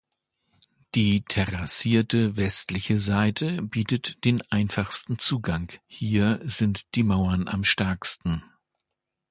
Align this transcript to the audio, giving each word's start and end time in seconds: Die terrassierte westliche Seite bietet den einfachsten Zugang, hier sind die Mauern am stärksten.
Die 0.95 1.21
terrassierte 1.21 2.35
westliche 2.35 2.97
Seite 2.97 3.61
bietet 3.61 4.25
den 4.25 4.41
einfachsten 4.49 5.19
Zugang, 5.19 5.69
hier 5.85 6.39
sind 6.43 6.95
die 6.95 7.03
Mauern 7.03 7.47
am 7.47 7.63
stärksten. 7.63 8.41